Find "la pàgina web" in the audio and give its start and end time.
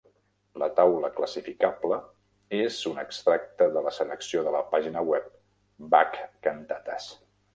4.57-5.27